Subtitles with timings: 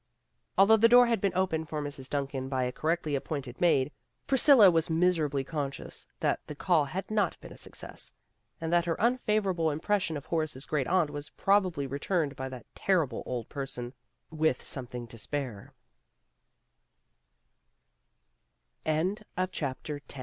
[0.57, 2.09] Although the door had been opened for Mrs.
[2.09, 3.91] Duncan by a correctly appointed maid,
[4.25, 8.11] Priscilla was miserably conscious that the call had not been a success,
[8.59, 13.21] and that her unfavorable impression of Horace's great aunt was probably returned by that terrible
[13.27, 13.93] old person
[14.31, 15.13] with somet